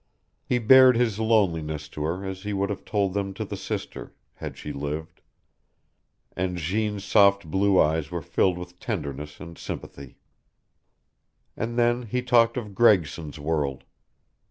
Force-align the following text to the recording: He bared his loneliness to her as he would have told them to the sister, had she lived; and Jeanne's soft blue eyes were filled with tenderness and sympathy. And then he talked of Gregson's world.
He 0.43 0.57
bared 0.57 0.95
his 0.97 1.19
loneliness 1.19 1.87
to 1.89 2.01
her 2.05 2.25
as 2.25 2.41
he 2.41 2.53
would 2.53 2.71
have 2.71 2.83
told 2.83 3.13
them 3.13 3.35
to 3.35 3.45
the 3.45 3.55
sister, 3.55 4.15
had 4.33 4.57
she 4.57 4.73
lived; 4.73 5.21
and 6.35 6.57
Jeanne's 6.57 7.03
soft 7.05 7.45
blue 7.45 7.79
eyes 7.79 8.09
were 8.09 8.23
filled 8.23 8.57
with 8.57 8.79
tenderness 8.79 9.39
and 9.39 9.59
sympathy. 9.59 10.17
And 11.55 11.77
then 11.77 12.01
he 12.01 12.23
talked 12.23 12.57
of 12.57 12.73
Gregson's 12.73 13.37
world. 13.37 13.83